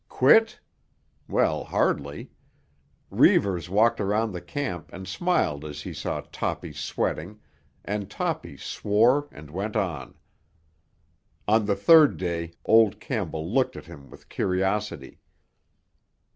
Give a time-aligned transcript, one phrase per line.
[0.09, 0.59] Quit?
[1.27, 2.31] Well, hardly.
[3.11, 7.39] Reivers walked around the camp and smiled as he saw Toppy sweating,
[7.85, 10.15] and Toppy swore and went on.
[11.47, 15.19] On the third day old Campbell looked at him with curiosity.